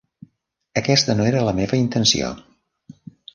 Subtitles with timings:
[0.81, 2.31] Aquesta no era la meva intenció.